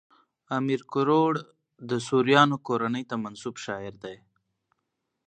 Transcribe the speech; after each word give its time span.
امیر 0.57 0.81
کروړ 0.93 1.31
د 1.89 1.91
سوریانو 2.07 2.57
کورنۍ 2.67 3.03
ته 3.09 3.15
منسوب 3.23 3.55
شاعر 3.65 3.93
دﺉ. 4.03 4.17